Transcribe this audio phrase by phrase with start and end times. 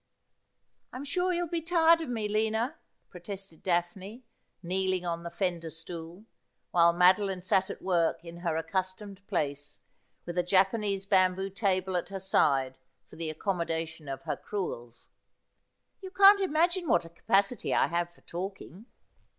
[0.93, 2.79] 'I'm sure you'll be tired of me, Lina,'
[3.11, 4.23] protested Daphne,
[4.63, 6.25] kneeling on the fender stool,
[6.71, 9.79] while Madoline sat at work in her accustomed place,
[10.25, 12.79] with a Japanese bamboo table at her side
[13.11, 15.09] for the accommodation of her crewels.'
[16.01, 18.87] You can't imagine what a capacity I have for talking.'